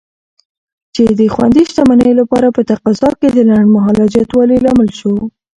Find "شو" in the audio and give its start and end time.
4.99-5.13